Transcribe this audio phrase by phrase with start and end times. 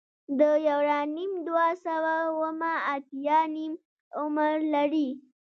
[0.39, 3.73] د یورانیم دوه سوه اوومه اتیا نیم
[4.21, 5.09] عمر لري.